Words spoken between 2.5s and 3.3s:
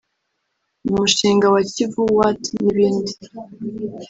n’ibindi